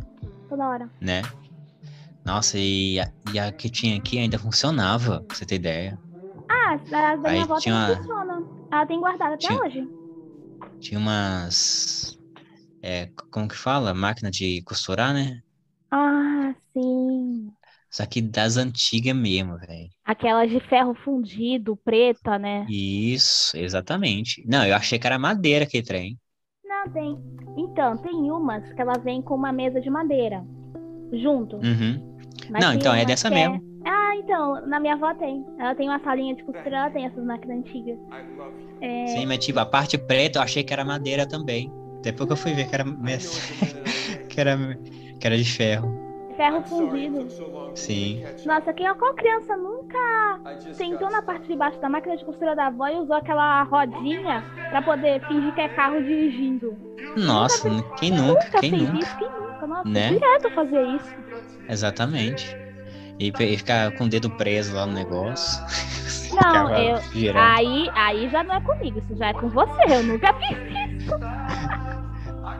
[0.48, 0.90] toda hora.
[1.00, 1.22] né?
[2.24, 5.98] Nossa, e a, e a que tinha aqui ainda funcionava, pra você ter ideia.
[6.48, 8.42] Ah, a da Aí minha avó tinha funciona.
[8.70, 9.88] Ela tem guardado até Tinha- hoje.
[10.80, 12.15] Tinha umas.
[12.82, 13.94] É, como que fala?
[13.94, 15.40] Máquina de costurar, né?
[15.90, 17.50] Ah, sim.
[17.90, 19.88] Só que das antigas mesmo, velho.
[20.04, 22.66] Aquelas de ferro fundido, preta, né?
[22.68, 24.44] Isso, exatamente.
[24.46, 26.18] Não, eu achei que era madeira aquele trem.
[26.64, 27.18] Não, tem.
[27.56, 30.44] Então, tem umas que ela vem com uma mesa de madeira.
[31.12, 31.56] Junto.
[31.56, 32.18] Uhum.
[32.50, 33.62] Mas Não, então é dessa que mesmo.
[33.84, 35.44] Ah, então, na minha avó tem.
[35.58, 37.98] Ela tem uma salinha de costura, ela tem essas máquinas antigas.
[38.80, 41.70] É, Sim, mas tipo, a parte preta eu achei que era madeira também.
[42.06, 42.84] Depois que eu fui ver que era,
[44.30, 44.56] que era,
[45.18, 45.92] que era de ferro.
[46.36, 47.26] ferro fundido.
[47.74, 48.22] Sim.
[48.44, 50.38] Nossa, quem qual criança nunca
[50.72, 54.44] sentou na parte de baixo da máquina de costura da avó e usou aquela rodinha
[54.70, 56.76] pra poder fingir que é carro dirigindo?
[57.16, 58.60] Nossa, quem nunca?
[58.60, 58.98] Quem fez nunca?
[59.00, 59.18] isso?
[59.18, 59.66] Quem nunca?
[59.66, 60.08] Nossa, Né?
[60.10, 61.14] direto fazer isso.
[61.68, 62.56] Exatamente.
[63.18, 65.60] E e ficar com o dedo preso lá no negócio.
[66.36, 67.00] Não, eu.
[67.14, 67.42] girando.
[67.42, 69.82] Aí, aí já não é comigo, isso já é com você.
[69.88, 70.58] Eu nunca fiz
[71.02, 71.14] isso.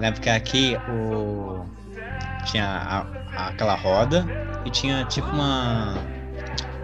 [0.00, 0.11] Né?
[0.12, 1.64] Porque aqui o.
[2.44, 3.06] Tinha a-
[3.37, 4.24] a- aquela roda
[4.64, 5.94] e tinha tipo uma.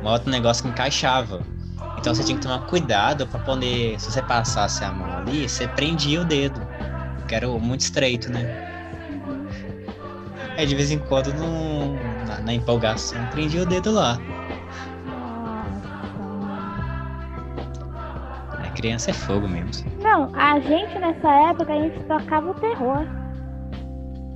[0.03, 1.43] Um outro negócio que encaixava.
[1.99, 3.99] Então você tinha que tomar cuidado pra poder.
[4.01, 6.61] Se você passasse a mão ali, você prendia o dedo.
[7.29, 8.45] Que era muito estreito, né?
[10.57, 11.95] Aí de vez em quando no-
[12.27, 14.19] na, na empolgação prendia o dedo lá.
[18.65, 19.92] A criança é fogo mesmo.
[20.13, 23.07] Não, a gente nessa época a gente tocava o terror.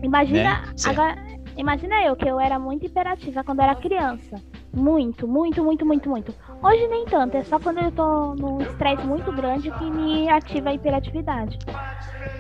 [0.03, 0.63] Imagina, Né?
[0.87, 1.15] Agora,
[1.55, 4.41] imagina eu que eu era muito imperativa quando era criança.
[4.75, 6.35] Muito, muito, muito, muito, muito.
[6.63, 10.71] Hoje nem tanto, é só quando eu tô num estresse muito grande que me ativa
[10.71, 11.59] a hiperatividade.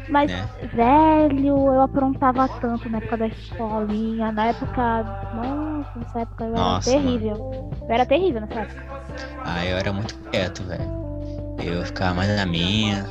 [0.08, 0.48] Mas, Né?
[0.72, 5.04] velho, eu aprontava tanto na época da escolinha, na época.
[5.34, 7.70] Nossa, nessa época eu era Nossa, terrível.
[7.82, 8.82] Eu era terrível nessa época.
[9.44, 10.96] Ah, eu era muito quieto, velho.
[11.62, 13.04] Eu ficava mais na minha.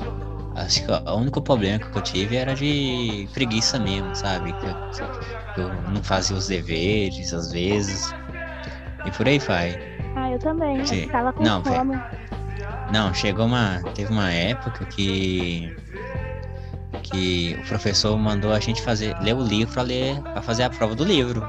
[0.55, 4.53] Acho que o único problema que eu tive era de preguiça mesmo, sabe?
[4.53, 8.13] Que eu, não fazia os deveres às vezes.
[9.05, 9.77] E por aí vai.
[10.15, 10.79] Ah, eu também.
[10.79, 11.01] Eu Sim.
[11.01, 12.01] ficava com Não, fome.
[12.91, 13.81] Não, chegou uma.
[13.93, 15.75] Teve uma época que.
[17.03, 20.69] Que o professor mandou a gente fazer, ler o livro pra ler, para fazer a
[20.69, 21.47] prova do livro.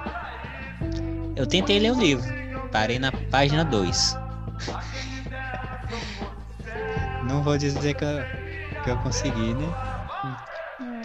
[1.35, 2.27] Eu tentei ler o livro,
[2.73, 4.17] parei na página 2.
[7.29, 8.46] Não vou dizer que eu,
[8.87, 9.75] que eu consegui, né?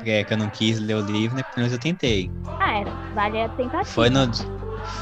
[0.05, 1.41] É que eu não quis ler o livro, né?
[1.57, 2.31] Mas eu tentei.
[2.59, 2.85] Ah, é.
[3.15, 3.83] Vale a tentativa.
[3.85, 4.19] Foi no,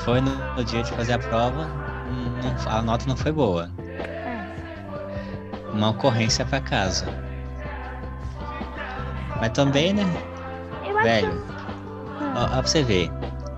[0.05, 1.67] foi no, no dia de fazer a prova,
[2.41, 3.69] não- a nota não foi boa.
[4.25, 5.73] É.
[5.73, 7.05] Uma ocorrência pra casa.
[9.41, 10.05] Mas também, né?
[11.03, 11.33] Velho,
[12.35, 13.09] ó pra você ver.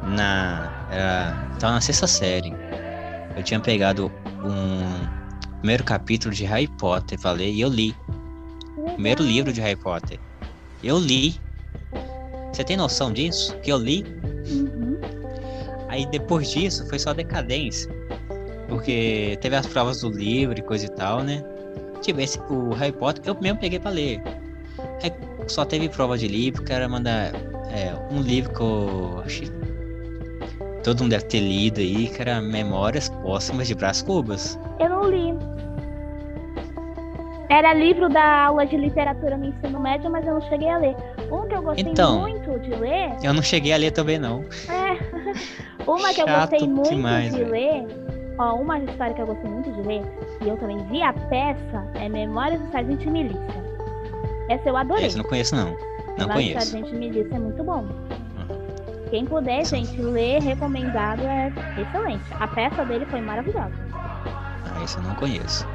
[0.04, 0.68] Na.
[0.90, 2.54] Era, tava na sexta série.
[3.36, 4.12] Eu tinha pegado
[4.44, 5.08] um
[5.60, 7.96] primeiro capítulo de Harry Potter, falei, e eu li.
[9.02, 10.20] Primeiro livro de Harry Potter.
[10.84, 11.42] Eu li.
[12.54, 13.58] Você tem noção disso?
[13.62, 14.06] Que eu li?
[14.48, 15.00] Uhum.
[15.90, 17.92] Aí depois disso foi só decadência.
[18.70, 21.44] Porque teve as provas do livro e coisa e tal, né?
[22.04, 24.22] Tipo, esse o Harry Potter eu mesmo peguei pra ler.
[25.02, 25.12] Aí
[25.48, 27.34] só teve prova de livro, que era mandar
[27.72, 29.48] é, um livro que eu achei.
[30.84, 34.60] Todo mundo deve ter lido aí, que era Memórias Póstumas de Brás Cubas.
[34.80, 35.51] Eu não li.
[37.52, 40.96] Era livro da aula de literatura no ensino médio, mas eu não cheguei a ler.
[41.30, 42.22] Um que eu gostei Então.
[42.22, 44.46] muito de ler Eu não cheguei a ler também, não.
[44.70, 44.98] é.
[45.86, 47.86] Uma que eu Chato gostei muito demais, de ler.
[48.38, 50.02] Ó, uma história que eu gostei muito de ler,
[50.42, 53.38] e eu também vi a peça, é Memórias do Sargento Milícia.
[54.50, 55.08] Essa eu adorei.
[55.08, 55.66] Esse eu não conheço, não.
[55.66, 56.72] Não Memórias do conheço.
[56.72, 57.86] Sargento Milícia é muito bom.
[59.10, 62.24] Quem puder, gente, ler, recomendado, é excelente.
[62.40, 63.74] A peça dele foi maravilhosa.
[64.74, 65.68] Ah, esse eu não conheço.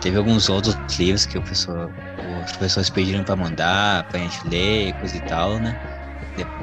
[0.00, 1.90] Teve alguns outros livros que o professor,
[2.44, 5.76] os professores pediram pra mandar, pra gente ler, coisa e tal, né?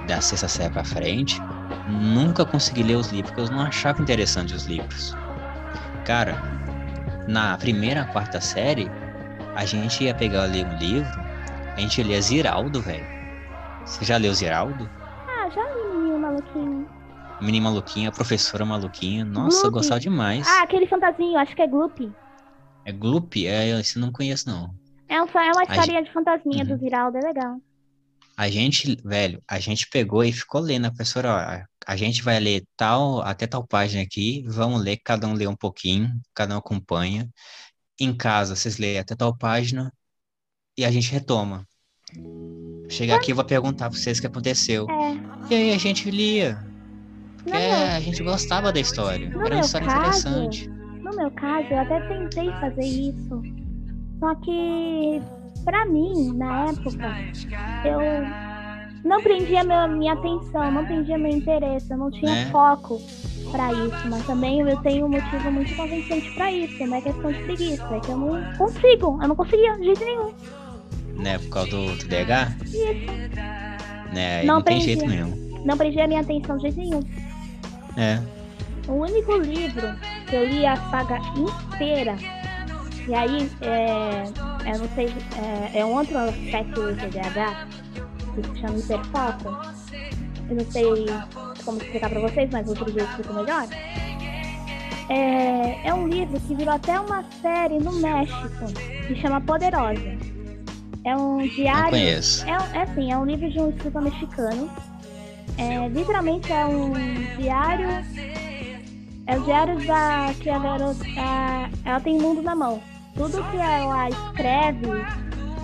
[0.07, 1.41] Da sexta série pra frente.
[1.87, 5.13] Nunca consegui ler os livros, porque eu não achava interessante os livros.
[6.05, 6.41] Cara,
[7.27, 8.89] na primeira, quarta série,
[9.55, 11.11] a gente ia pegar ler um livro,
[11.75, 13.05] a gente lia Ziraldo, velho.
[13.85, 14.89] Você já leu Ziraldo?
[15.27, 16.87] Ah, já li menino maluquinho.
[17.41, 19.25] Menina maluquinha, professora maluquinha.
[19.25, 19.73] Nossa, eu Gloop.
[19.73, 20.47] gostava demais.
[20.47, 22.15] Ah, aquele fantasminho, acho que é Gloop.
[22.85, 23.45] É Gloop?
[23.47, 24.73] É, esse eu não conheço, não.
[25.09, 26.69] É, é uma historinha de fantasminha Uhum.
[26.69, 27.57] do Ziraldo, é legal.
[28.37, 30.85] A gente, velho, a gente pegou e ficou lendo.
[30.85, 35.25] A professora, ó, a gente vai ler tal, até tal página aqui, vamos ler, cada
[35.27, 37.29] um lê um pouquinho, cada um acompanha.
[37.99, 39.91] Em casa, vocês leem até tal página
[40.77, 41.65] e a gente retoma.
[42.89, 44.85] Chegar aqui, eu vou perguntar pra vocês o que aconteceu.
[44.89, 45.15] É,
[45.49, 46.57] E aí a gente lia.
[47.37, 49.27] Porque No meu- a gente gostava da história.
[49.27, 50.69] Era uma história caso, interessante.
[51.15, 53.41] No meu caso, eu até tentei fazer isso.
[54.19, 55.21] Só que,
[55.63, 57.15] pra mim, na época,
[57.83, 58.01] eu
[59.03, 62.45] não prendia meu, minha atenção, não prendia meu interesse, eu não tinha Né?
[62.51, 62.99] foco
[63.51, 64.07] pra isso.
[64.09, 67.95] Mas também eu tenho um motivo muito convincente pra isso, não é questão de preguiça,
[67.95, 70.31] é que eu não consigo, eu não conseguia de jeito nenhum.
[71.17, 72.55] Né, por causa do TDAH?
[72.65, 74.13] Isso.
[74.13, 74.85] Né, Não não, tem aprendi.
[74.85, 75.61] jeito mesmo.
[75.65, 76.99] Não prendia minha atenção de jeito nenhum.
[77.97, 78.19] É.
[78.87, 79.95] O único livro
[80.27, 82.15] que eu li a saga inteira,
[83.07, 84.23] e aí é,
[84.71, 85.07] eu não sei,
[85.73, 87.67] é, é um outro aspecto do TDAH,
[88.35, 89.49] que se chama hiperfoco.
[90.49, 91.05] Eu não sei
[91.63, 93.67] como explicar pra vocês, mas outro dia eu explico melhor.
[95.09, 98.65] É, é um livro que virou até uma série no México,
[99.07, 100.17] que chama Poderosa.
[101.03, 101.83] É um diário.
[101.83, 102.45] Não conheço.
[102.45, 104.69] É, é assim, é um livro de um escritor mexicano.
[105.57, 106.93] É, literalmente é um
[107.37, 107.87] diário.
[109.27, 111.05] É o diário da que a garota.
[111.83, 112.81] ela tem mundo na mão.
[113.15, 114.87] Tudo que ela escreve,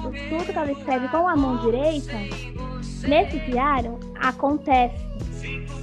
[0.02, 2.14] tudo que ela escreve com a mão direita,
[3.08, 4.96] nesse diário acontece.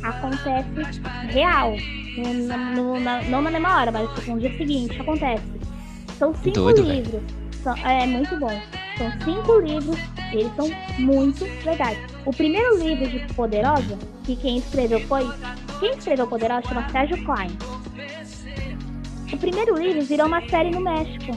[0.02, 1.74] Acontece real.
[2.16, 2.34] No,
[2.74, 5.44] no, na, não na mesma hora, mas tipo, no dia seguinte acontece.
[6.18, 7.22] São cinco Doido, livros.
[7.62, 8.60] São, é muito bom.
[8.98, 9.96] São cinco livros,
[10.32, 11.98] eles são muito legais.
[12.26, 15.30] O primeiro livro de Poderosa, que quem escreveu foi.
[15.78, 17.56] Quem escreveu Poderosa chama Sérgio Klein.
[19.32, 21.36] O primeiro livro virou uma série no México.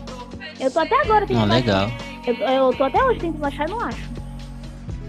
[0.60, 1.48] Eu tô até agora tentando.
[1.48, 1.90] Não, legal.
[2.26, 4.10] Eu, eu tô até hoje tentando achar e não acho.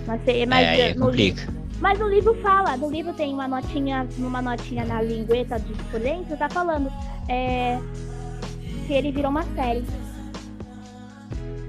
[0.06, 1.48] Mas, mas é, é complica.
[1.80, 5.98] Mas o livro fala, no livro tem uma notinha, uma notinha na lingueta de por
[5.98, 6.92] dentro, tá falando
[7.28, 7.78] é,
[8.86, 9.84] que ele virou uma série.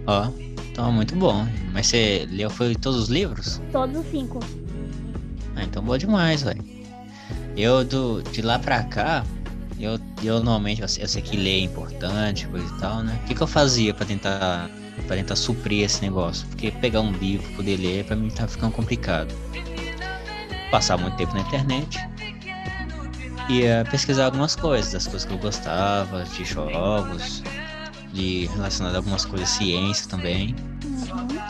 [0.06, 0.28] Ó,
[0.74, 1.48] então muito bom.
[1.72, 3.62] Mas você leu foi todos os livros?
[3.72, 4.40] Todos os cinco.
[5.56, 6.64] Ah, então boa demais, velho.
[7.56, 9.24] Eu do, de lá pra cá,
[9.80, 13.20] eu, eu normalmente, eu sei, eu sei que ler é importante, coisa e tal, né?
[13.24, 14.70] O que, que eu fazia para tentar
[15.08, 16.48] para tentar suprir esse negócio?
[16.48, 19.34] Porque pegar um livro, poder ler, para mim tá ficando complicado.
[20.72, 22.00] Passar muito tempo na internet
[23.48, 27.44] e uh, pesquisar algumas coisas, das coisas que eu gostava, de jogos,
[28.14, 30.56] de relacionado a algumas coisas, ciência também.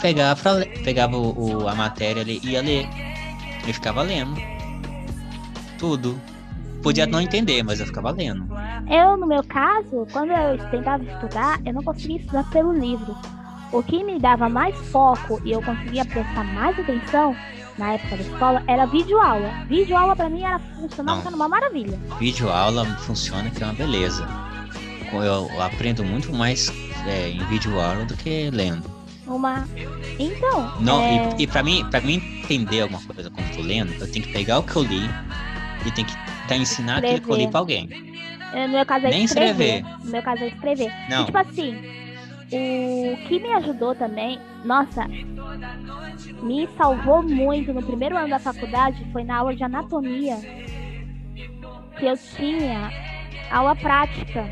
[0.01, 2.87] Pegar pra, pegava o, o, a matéria e ia ler.
[3.67, 4.41] E ficava lendo.
[5.77, 6.19] Tudo.
[6.81, 8.47] Podia não entender, mas eu ficava lendo.
[8.89, 13.15] Eu, no meu caso, quando eu tentava estudar, eu não conseguia estudar pelo livro.
[13.71, 17.35] O que me dava mais foco e eu conseguia prestar mais atenção
[17.77, 19.49] na época da escola era videoaula.
[19.67, 21.99] Videoaula para mim era funcionava uma maravilha.
[22.19, 24.52] Videoaula funciona que é uma beleza
[25.21, 26.71] eu aprendo muito mais
[27.05, 28.89] é, em vídeo aula do que lendo.
[29.27, 29.67] Uma.
[30.19, 30.79] Então.
[30.81, 31.35] Não, é...
[31.37, 34.25] e, e para mim, para mim entender alguma coisa quando eu tô lendo, eu tenho
[34.25, 35.09] que pegar o que eu li
[35.85, 36.13] e tenho que
[36.47, 37.15] tá, ensinar escrever.
[37.15, 37.89] aquilo que eu li pra alguém.
[38.53, 39.79] No meu caso é Nem escrever.
[39.79, 40.05] escrever.
[40.05, 40.91] No meu caso é escrever.
[41.09, 41.23] Não.
[41.23, 41.75] E, tipo assim,
[42.51, 45.07] o que me ajudou também, nossa,
[46.43, 50.37] me salvou muito no primeiro ano da faculdade foi na aula de anatomia
[51.97, 52.91] que eu tinha
[53.49, 54.47] aula prática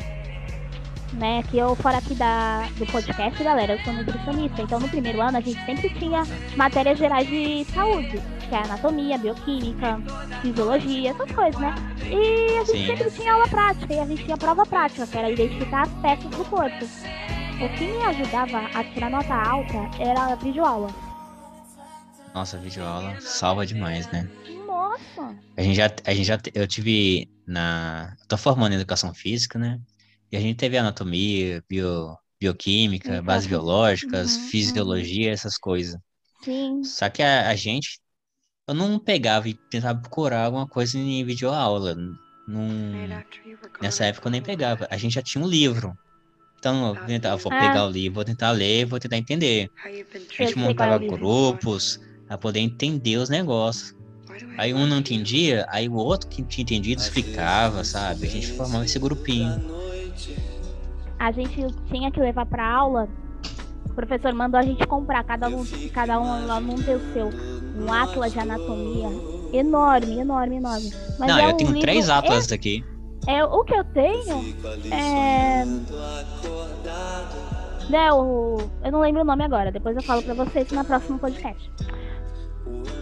[1.14, 1.42] né?
[1.44, 4.62] Que eu, fora aqui da, do podcast, galera, eu sou nutricionista.
[4.62, 6.22] Então, no primeiro ano, a gente sempre tinha
[6.56, 10.00] matérias gerais de saúde, que é anatomia, bioquímica,
[10.40, 11.74] fisiologia, essas coisas, né?
[12.10, 12.86] E a gente Sim.
[12.86, 16.44] sempre tinha aula prática, e a gente tinha prova prática, que era identificar aspectos do
[16.44, 16.84] corpo.
[17.60, 20.88] O que me ajudava a tirar nota alta era a videoaula.
[22.34, 24.28] Nossa, a videoaula salva demais, né?
[24.66, 25.36] Nossa!
[25.56, 29.78] A gente já, a gente já, eu tive na, tô formando em educação física, né?
[30.32, 33.22] E a gente teve anatomia, bio, bioquímica, uhum.
[33.22, 34.48] bases biológicas, uhum.
[34.48, 36.00] fisiologia, essas coisas.
[36.42, 36.82] Sim.
[36.82, 38.00] Só que a, a, gente,
[38.66, 41.94] eu não pegava e tentava procurar alguma coisa em videoaula.
[42.48, 43.06] Num,
[43.80, 44.88] nessa época eu nem pegava.
[44.90, 45.96] A gente já tinha um livro.
[46.58, 47.86] Então, eu, tentava, vou pegar ah.
[47.86, 49.68] o livro, vou tentar ler, vou tentar entender.
[49.84, 53.94] A gente montava grupos para poder entender os negócios.
[54.56, 58.26] Aí um não entendia, aí o outro que tinha entendido explicava, sabe?
[58.26, 59.81] A gente formava esse grupinho
[61.22, 63.08] a gente tinha que levar para aula.
[63.86, 67.30] O professor mandou a gente comprar, cada um, cada um aluno tem o seu,
[67.76, 69.08] um atlas de anatomia
[69.52, 70.92] enorme, enorme, enorme.
[71.18, 72.84] Mas não, é eu um tenho três atlas é, aqui.
[73.28, 74.44] É, o que eu tenho
[74.90, 75.64] é.
[77.88, 81.18] Né, o, eu não lembro o nome agora, depois eu falo pra vocês no próximo
[81.20, 81.70] podcast.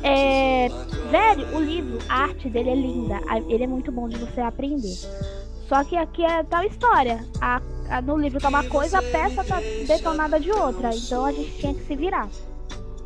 [0.02, 0.68] É,
[1.10, 4.98] velho, o livro, a arte dele é linda, ele é muito bom de você aprender.
[5.70, 7.24] Só que aqui é tal história.
[7.40, 10.90] A, a, no livro tá uma coisa, a peça tá detonada de outra.
[10.92, 12.28] Então a gente tinha que se virar.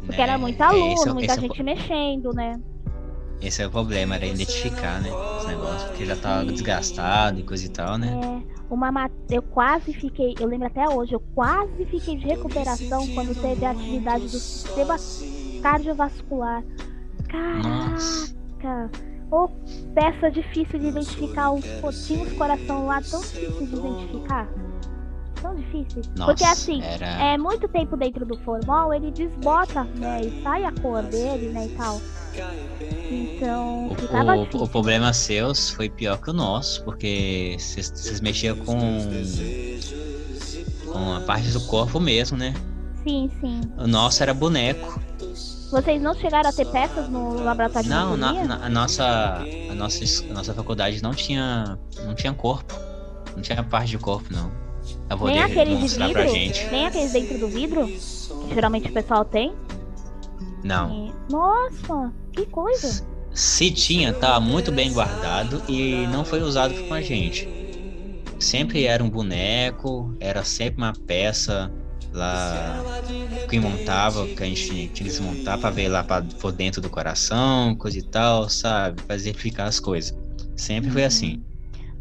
[0.07, 2.59] Porque é, era muito aluno, é, muita gente é mexendo, né?
[3.43, 5.11] Esse é o problema, era identificar, né?
[5.13, 8.19] Os negócios, porque já tava desgastado e coisa e tal, né?
[8.25, 13.39] É, uma eu quase fiquei, eu lembro até hoje, eu quase fiquei de recuperação quando
[13.43, 14.97] teve a atividade do sistema
[15.61, 16.65] cardiovascular.
[17.29, 17.69] Caraca!
[17.69, 19.14] Nossa.
[19.31, 19.49] Ou
[19.95, 24.49] peça difícil de identificar, os potinhos coração lá tão difícil de identificar.
[25.41, 26.03] Tão difícil.
[26.17, 27.07] Nossa, Porque assim, era...
[27.07, 30.21] é muito tempo dentro do formol, ele desbota, né?
[30.23, 31.67] E sai a cor dele, né?
[31.67, 32.01] E tal.
[33.11, 38.57] Então, O, o, o problema seus foi pior que o nosso, porque vocês- vocês mexiam
[38.57, 38.99] com,
[40.91, 42.55] com a parte do corpo mesmo, né?
[43.07, 43.61] Sim, sim.
[43.77, 44.99] O nosso era boneco.
[45.75, 49.75] Vocês não chegaram a ter peças no laboratório de Não, na, na- a, nossa, a,
[49.75, 52.73] nossa, a nossa faculdade não tinha, não tinha corpo.
[53.35, 54.53] Não tinha parte de corpo, não.
[55.09, 56.13] Pra Nem poder aqueles de vidro?
[56.13, 56.65] pra gente.
[56.71, 57.87] Nem aqueles dentro do vidro?
[57.89, 59.53] Que geralmente o pessoal tem?
[60.63, 61.09] Não.
[61.09, 63.05] E- Nossa, que coisa.
[63.33, 67.49] Se tinha, tava muito bem guardado e não foi usado com a gente.
[68.39, 71.73] Sempre era um boneco, era sempre uma peça
[72.15, 72.83] lá
[73.49, 76.89] que montava, que a gente tinha que desmontar pra ver lá pra, por dentro do
[76.89, 79.03] coração, coisa e tal, sabe?
[79.03, 80.17] Pra exemplificar as coisas.
[80.57, 81.07] Sempre foi Uhum.
[81.07, 81.43] assim.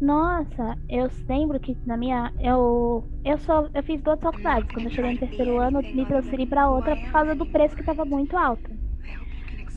[0.00, 2.32] Nossa, eu lembro que na minha.
[2.40, 3.04] Eu.
[3.24, 3.68] Eu só.
[3.72, 4.70] Eu fiz duas faculdades.
[4.72, 7.76] Quando eu cheguei no terceiro ano, eu me transferi pra outra por causa do preço
[7.76, 8.70] que tava muito alto.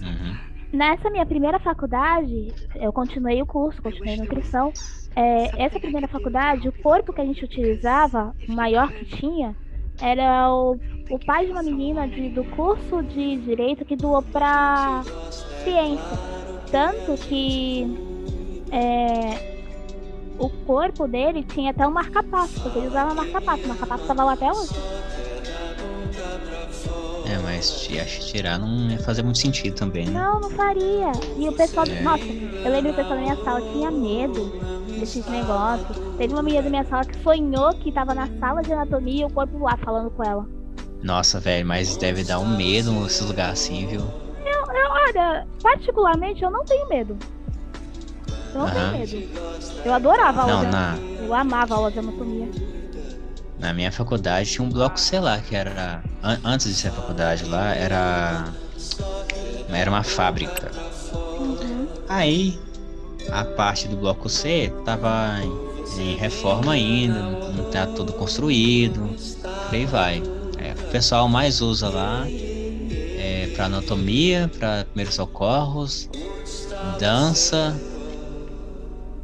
[0.02, 0.36] Uhum.
[0.74, 4.74] Nessa minha primeira faculdade, eu continuei o curso, continuei nutrição.
[5.16, 9.56] É, essa primeira faculdade, o corpo que a gente utilizava, o maior que tinha,
[10.00, 10.80] era o,
[11.10, 15.06] o pai de uma menina de- do curso de direito que doou pra
[15.64, 16.20] ciência.
[16.70, 17.98] Tanto que
[18.72, 19.42] é,
[20.38, 23.66] o corpo dele tinha até um marca-passo, porque ele usava marca-passo.
[23.66, 24.84] O marca-passo tava lá até hoje.
[27.58, 30.14] Mas acho que tirar não ia fazer muito sentido também, né?
[30.14, 31.12] Não, não faria.
[31.36, 31.88] E o pessoal.
[31.90, 32.04] É.
[32.04, 32.28] Nossa,
[32.64, 34.54] eu lembro que o pessoal da minha sala tinha medo
[34.96, 35.98] desses negócios.
[36.16, 39.26] Teve uma menina da minha sala que sonhou que tava na sala de anatomia e
[39.26, 40.46] o corpo lá falando com ela.
[41.02, 44.02] Nossa, velho, mas deve dar um medo nesses lugares assim, viu?
[45.10, 47.18] Olha, particularmente eu não tenho medo.
[48.54, 48.92] Eu não Aham.
[48.92, 49.24] tenho medo.
[49.84, 52.50] Eu adorava a aula Não, de na, Eu amava a aula de anatomia.
[53.58, 56.04] Na minha faculdade tinha um bloco, sei lá, que era.
[56.22, 58.54] an- antes de ser faculdade lá, era.
[59.68, 60.72] Era uma fábrica.
[61.40, 61.88] Uhum.
[62.08, 62.64] Aí,
[63.30, 65.62] a parte do bloco C tava em,
[66.14, 69.16] em reforma ainda, não tá todo construído.
[69.66, 70.24] Por aí vai.
[70.58, 72.34] É, o pessoal mais usa lá
[73.14, 76.10] é para anatomia, para primeiros socorros,
[76.82, 77.82] dança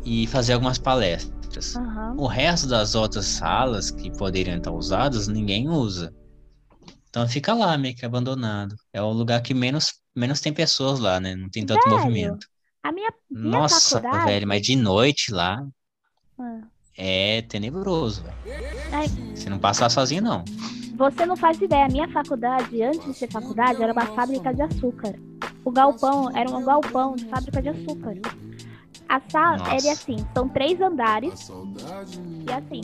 [0.04, 1.34] e fazer algumas palestras.
[1.76, 2.16] Aham.
[2.18, 6.14] O resto das outras salas que poderiam estar usadas, ninguém usa.
[7.10, 8.76] Então fica lá, meio que abandonado.
[8.92, 11.36] É o lugar que menos, menos tem pessoas lá, né?
[11.36, 12.48] Não tem tanto Velho, movimento.
[12.82, 14.26] A minha, minha Nossa, faculdade.
[14.26, 15.64] velho, mas de noite lá
[16.40, 16.62] Ah.
[16.98, 18.44] é tenebroso, velho.
[19.36, 20.44] Você não passa lá sozinho, não.
[20.96, 24.62] Você não faz ideia, a minha faculdade, antes de ser faculdade, era uma fábrica de
[24.62, 25.16] açúcar.
[25.66, 28.16] O galpão era um galpão de fábrica de açúcar.
[29.10, 29.72] A sala Nossa.
[29.72, 32.82] era assim, são três andares e assim,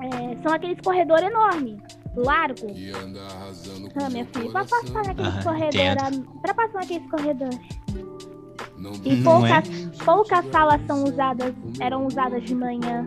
[0.00, 1.80] é, são aqueles corredor enorme,
[2.16, 2.66] largo.
[3.96, 7.58] Ah, minha filha, pra passar naqueles Aham, corredores, pra passar naqueles corredores.
[9.04, 9.60] E Não é?
[9.62, 13.06] poucas, poucas salas são usadas, eram usadas de manhã.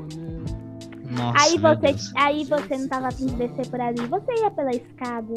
[1.12, 4.72] Nossa, aí você, aí você não tava afim de descer por ali, você ia pela
[4.72, 5.34] escada.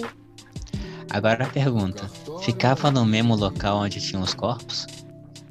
[1.11, 2.09] Agora a pergunta.
[2.41, 4.87] Ficava no mesmo local onde tinham os corpos?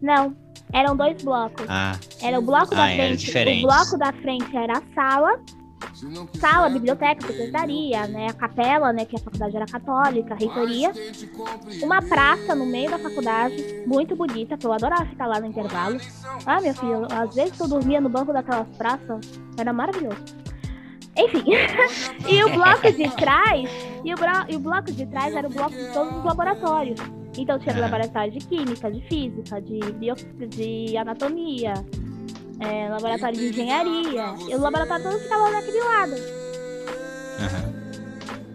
[0.02, 0.36] Não,
[0.74, 1.66] eram dois blocos.
[1.70, 3.64] Ah, Era o bloco da Ah, era frente.
[3.66, 5.40] O bloco da frente era a sala,
[6.40, 10.92] sala, biblioteca, secretaria, né, a capela, né, que a faculdade era católica, a reitoria,
[11.84, 15.98] uma praça no meio da faculdade, muito bonita, que eu adorava ficar lá no intervalo.
[16.46, 19.20] Ah, meu filho, às vezes eu dormia no banco daquelas praças,
[19.58, 20.42] era maravilhoso.
[21.16, 21.44] Enfim,
[22.28, 23.70] e o bloco de trás,
[24.04, 27.00] e o, e o bloco de trás era o bloco de todos os laboratórios.
[27.38, 27.82] Então tinha Aham.
[27.82, 30.16] laboratório de química, de física, de, bio,
[30.50, 31.74] de anatomia,
[32.60, 34.36] é, laboratório de engenharia.
[34.50, 36.16] E o laboratório todo ficava lá naquele lado.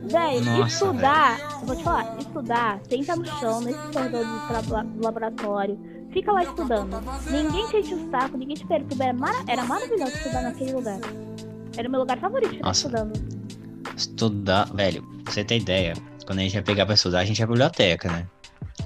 [0.09, 5.79] Véi, Nossa, estudar, eu vou te falar, estudar, senta no chão, nesse corredor do, laboratório,
[6.13, 7.01] fica lá estudando.
[7.29, 9.05] Ninguém te enche o saco, ninguém te perturba.
[9.05, 11.01] Era, mara- era maravilhoso estudar naquele lugar.
[11.77, 12.87] Era o meu lugar favorito ficar Nossa.
[12.87, 13.13] estudando.
[13.97, 17.41] Estudar, velho, pra você ter ideia, quando a gente ia pegar pra estudar, a gente
[17.41, 18.27] ia pra biblioteca, né?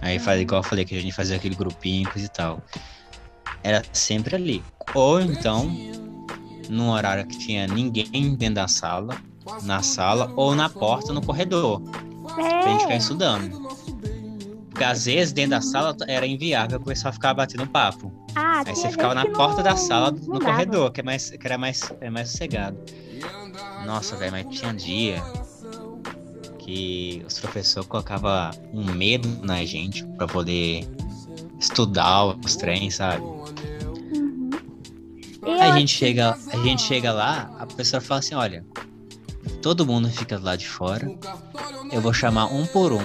[0.01, 2.63] Aí faz igual eu falei que a gente fazia aquele grupinho coisa e tal.
[3.63, 4.63] Era sempre ali.
[4.95, 5.71] Ou então,
[6.69, 9.17] num horário que tinha ninguém dentro da sala,
[9.63, 11.81] na sala, ou na porta, no corredor,
[12.35, 13.71] pra gente ficar É, estudando.
[14.71, 18.11] Porque às vezes dentro da sala era inviável o pessoal ficar batendo papo.
[18.35, 20.45] ah, Aí você ficava na porta não- da sala, no dava.
[20.53, 22.79] corredor, que, é mais, que era mais, é mais sossegado.
[23.85, 25.23] Nossa, velho, mas tinha dia
[26.61, 30.87] que os professores colocavam um medo na gente pra poder
[31.59, 33.23] estudar os trens, sabe?
[33.23, 34.51] Uhum.
[35.43, 38.65] Aí a gente chega, a gente chega lá, a professora fala assim, olha,
[39.63, 41.11] todo mundo fica lá de fora,
[41.91, 43.01] eu vou chamar um por um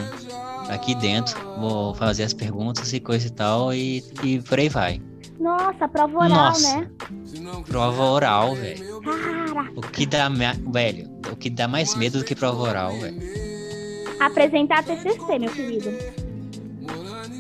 [0.70, 5.02] aqui dentro, vou fazer as perguntas e coisa e tal, e, e por aí vai.
[5.40, 6.80] Nossa, prova oral, Nossa.
[6.80, 6.90] né?
[7.68, 9.02] Prova oral, velho.
[9.76, 13.45] O que dá, velho, o que dá mais medo do que prova oral, velho.
[14.26, 15.90] Apresentar TCC, meu querido.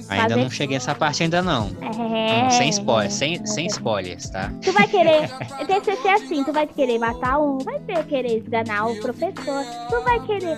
[0.08, 1.70] Ainda Fazer- não cheguei nessa parte ainda não.
[1.82, 2.46] É.
[2.46, 4.52] Hum, Sem spoiler, sem, sem spoilers, tá?
[4.62, 5.28] Tu vai querer.
[5.66, 10.20] TCC é assim, tu vai querer matar um, vai querer esganar o professor, tu vai
[10.28, 10.58] querer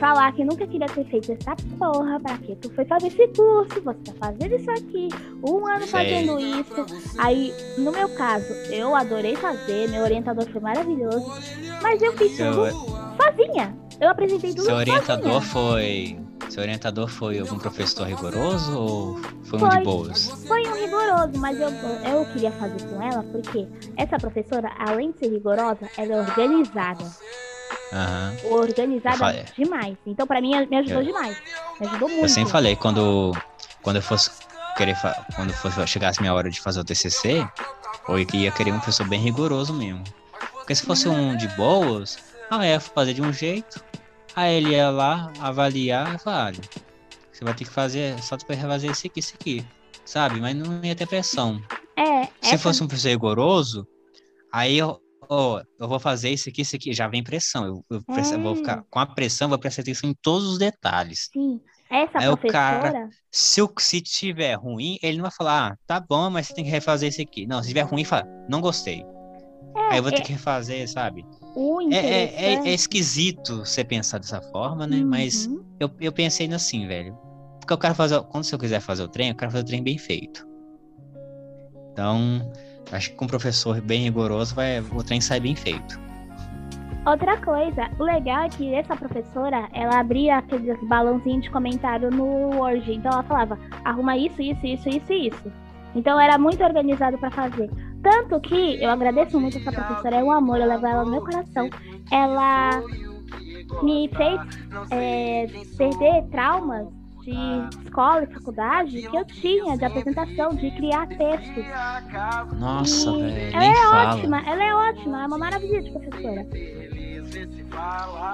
[0.00, 3.80] falar que nunca queria ter feito essa porra, pra que tu foi fazer esse curso,
[3.80, 5.08] você tá fazendo isso aqui,
[5.48, 5.88] um ano Sei.
[5.90, 7.14] fazendo isso.
[7.16, 11.24] Aí, no meu caso, eu adorei fazer, meu orientador foi maravilhoso,
[11.80, 13.76] mas eu fiz tudo sozinha.
[14.00, 15.52] Eu apresentei tudo seu orientador sozinha.
[15.52, 16.18] foi.
[16.50, 19.78] Seu orientador foi algum professor rigoroso ou foi um Foi.
[19.78, 20.26] de boas?
[20.46, 25.20] Foi um rigoroso, mas eu, eu queria fazer com ela porque essa professora, além de
[25.20, 27.04] ser rigorosa, ela é organizada.
[27.92, 28.36] Aham.
[28.50, 29.96] Organizada demais.
[30.06, 31.36] Então, pra mim, me ajudou Eu- demais.
[31.80, 32.24] Me ajudou muito.
[32.24, 33.32] Eu sempre falei, quando,
[33.82, 34.30] quando eu fosse
[34.76, 37.46] querer fa- quando fosse, chegasse minha hora de fazer o TCC,
[38.08, 40.02] eu ia querer um professor bem rigoroso mesmo.
[40.52, 42.18] Porque se fosse um de boas,
[42.62, 43.82] eu ia fazer de um jeito,
[44.34, 46.60] aí ele ia lá avaliar e falar, olha,
[47.32, 49.64] você vai ter que fazer, só tu vai refazer esse aqui, esse aqui,
[50.04, 50.40] sabe?
[50.40, 51.60] Mas não ia ter pressão.
[51.96, 53.86] É, Se essa- fosse um professor rigoroso,
[54.52, 57.64] aí eu, ó, eu vou fazer isso aqui, isso aqui, já vem pressão.
[57.66, 58.56] Eu, eu pressa- vou É.
[58.56, 61.28] ficar com a pressão, vou prestar atenção em todos os detalhes.
[61.32, 61.60] Sim.
[61.90, 62.92] Essa Aí o professora.
[62.92, 66.54] cara- Se, o, se tiver ruim, ele não vai falar, ah, tá bom, mas você
[66.54, 67.46] tem que refazer isso aqui.
[67.46, 69.04] Não, se tiver ruim, fala, não gostei.
[69.90, 71.24] Aí eu vou ter é- que refazer, sabe?
[71.90, 75.02] É, é, é- esquisito você pensar dessa forma, né?
[75.04, 75.62] Mas Uhum.
[75.78, 77.16] eu, eu pensei assim, velho.
[77.60, 78.20] Porque eu quero fazer.
[78.22, 80.46] Quando eu quiser fazer o trem, eu quero fazer o trem bem feito.
[81.92, 82.50] Então,
[82.92, 85.98] acho que com um professor bem rigoroso, vai, o trem sai bem feito.
[87.06, 92.56] Outra coisa, o legal é que essa professora, ela abria aqueles balãozinhos de comentário no
[92.56, 92.90] Word.
[92.92, 95.52] Então ela falava, arruma isso, isso, isso, isso isso.
[95.94, 97.70] Então era muito organizado pra fazer.
[98.04, 101.22] Tanto que eu agradeço muito essa professora, é um amor, eu levo ela no meu
[101.22, 101.68] coração.
[102.12, 102.82] Ela
[103.82, 104.40] me fez
[104.90, 105.46] é,
[105.78, 106.86] perder traumas
[107.22, 107.32] de
[107.86, 111.64] escola e faculdade que eu tinha de apresentação, de criar textos.
[112.58, 114.14] Nossa, E velho, ela é fala.
[114.16, 116.46] ótima, ela é ótima, é uma maravilha de professora.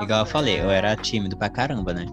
[0.03, 2.07] Igual eu falei, eu era tímido pra caramba, né?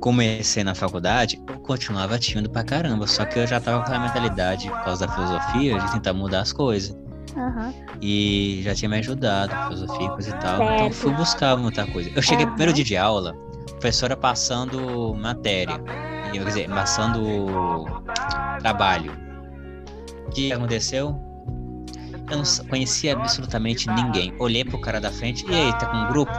[0.00, 3.98] Comecei na faculdade, eu continuava tímido pra caramba, só que eu já tava com a
[3.98, 6.96] mentalidade, por causa da filosofia, de tentar mudar as coisas.
[7.36, 7.72] Aham.
[8.00, 10.54] E já tinha me ajudado, filosofia, coisa e tal.
[10.54, 10.92] Então Certo.
[10.94, 12.10] fui buscar muita coisa.
[12.14, 12.54] Eu cheguei Aham.
[12.54, 13.34] primeiro dia de aula,
[13.72, 15.78] professora passando matéria.
[16.32, 17.84] Quer dizer, passando
[18.60, 19.12] trabalho.
[20.26, 21.20] O que aconteceu?
[22.30, 24.32] Eu não conhecia absolutamente ninguém.
[24.38, 26.32] Olhei pro cara da frente, e aí, tá com um grupo?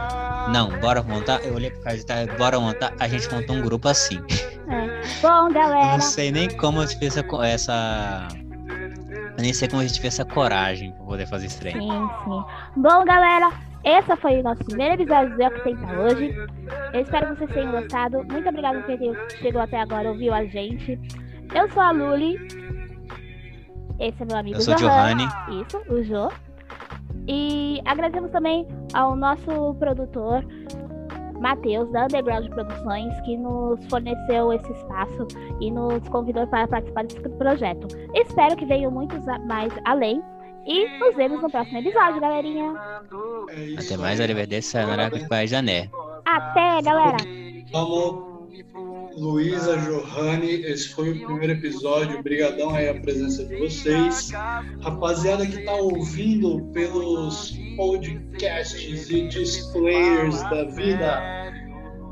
[0.50, 1.44] Não, bora montar?
[1.44, 2.92] Eu olhei pro cara de trás, bora montar?
[2.98, 4.20] A gente montou um grupo assim.
[4.68, 5.02] É.
[5.20, 7.24] Bom, Eu galera, não sei nem como eu tive essa.
[7.44, 8.28] essa...
[9.36, 11.72] Eu nem sei como a gente tive essa coragem pra poder fazer esse trem.
[11.74, 12.44] sim, sim.
[12.76, 13.50] Bom, galera,
[13.84, 16.34] esse foi o nosso primeiro episódio do o que tem pra hoje.
[16.92, 18.24] Eu espero que vocês tenham gostado.
[18.24, 20.98] Muito obrigada por quem chegou até agora, ouviu a gente.
[21.54, 22.36] Eu sou a Luli.
[23.98, 24.78] Esse é meu amigo Eu sou o.
[24.78, 25.28] Giovanni.
[25.48, 26.30] Isso, o Jô.
[27.28, 30.44] E agradecemos também ao nosso produtor,
[31.40, 35.26] Matheus, da Underground Produções, que nos forneceu esse espaço
[35.60, 37.88] e nos convidou para participar desse projeto.
[38.14, 40.22] Espero que venham muitos a- mais além.
[40.64, 42.72] E nos vemos no próximo episódio, galerinha.
[43.50, 45.90] É Até mais, arrivederci, sayonara, goodbye, jané.
[46.24, 47.16] Até, galera!
[47.72, 48.52] Vamos,
[49.16, 52.18] Luísa, Johanny, esse foi o primeiro episódio.
[52.18, 54.30] Obrigadão aí a presença de vocês.
[54.80, 61.20] Rapaziada que tá ouvindo pelos podcasts e displayers da vida,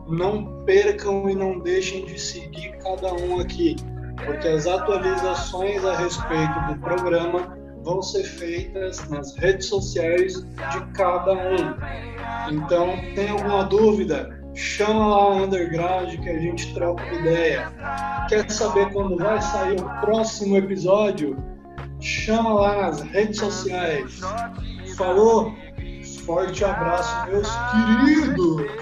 [0.08, 3.76] não percam e não deixem de seguir cada um aqui,
[4.24, 11.32] porque as atualizações a respeito do programa vão ser feitas nas redes sociais de cada
[11.32, 11.74] um.
[12.52, 14.39] Então, tem alguma dúvida?
[14.54, 17.72] chama lá a Underground que a gente troca ideia.
[18.28, 21.36] Quer saber quando vai sair o próximo episódio?
[22.00, 24.20] Chama lá nas redes sociais.
[24.96, 25.54] Falou?
[26.24, 28.80] Forte abraço, meus queridos!